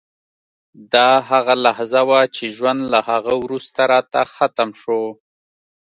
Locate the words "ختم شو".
4.35-5.01